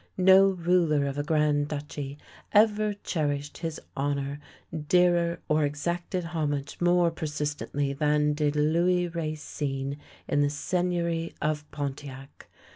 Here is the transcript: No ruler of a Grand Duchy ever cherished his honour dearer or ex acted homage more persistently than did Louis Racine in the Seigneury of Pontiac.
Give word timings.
No 0.17 0.47
ruler 0.47 1.05
of 1.05 1.19
a 1.19 1.23
Grand 1.23 1.67
Duchy 1.67 2.17
ever 2.53 2.95
cherished 3.03 3.59
his 3.59 3.79
honour 3.95 4.39
dearer 4.87 5.41
or 5.47 5.63
ex 5.63 5.85
acted 5.85 6.23
homage 6.23 6.81
more 6.81 7.11
persistently 7.11 7.93
than 7.93 8.33
did 8.33 8.55
Louis 8.55 9.09
Racine 9.09 9.97
in 10.27 10.41
the 10.41 10.49
Seigneury 10.49 11.35
of 11.39 11.69
Pontiac. 11.69 12.47